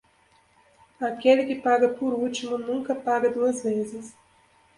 Aquele 0.99 1.45
que 1.45 1.61
paga 1.61 1.87
por 1.87 2.11
último 2.15 2.57
nunca 2.57 2.95
paga 2.95 3.29
duas 3.29 3.61
vezes. 3.63 4.15